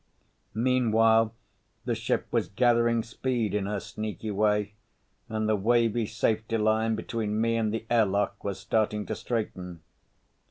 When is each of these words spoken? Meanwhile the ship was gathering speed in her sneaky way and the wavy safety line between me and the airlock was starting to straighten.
Meanwhile 0.55 1.31
the 1.85 1.93
ship 1.93 2.25
was 2.31 2.47
gathering 2.47 3.03
speed 3.03 3.53
in 3.53 3.67
her 3.67 3.79
sneaky 3.79 4.31
way 4.31 4.73
and 5.29 5.47
the 5.47 5.55
wavy 5.55 6.07
safety 6.07 6.57
line 6.57 6.95
between 6.95 7.39
me 7.39 7.55
and 7.55 7.71
the 7.71 7.85
airlock 7.87 8.43
was 8.43 8.59
starting 8.59 9.05
to 9.05 9.15
straighten. 9.15 9.83